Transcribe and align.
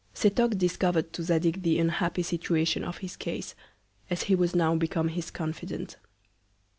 Setoc 0.15 0.57
discover'd 0.57 1.13
to 1.13 1.21
Zadig 1.21 1.61
the 1.61 1.77
unhappy 1.77 2.23
Situation 2.23 2.83
of 2.83 2.97
his 3.05 3.15
Case, 3.15 3.53
as 4.09 4.23
he 4.23 4.33
was 4.33 4.55
now 4.55 4.73
become 4.75 5.09
his 5.09 5.29
Confident. 5.29 5.97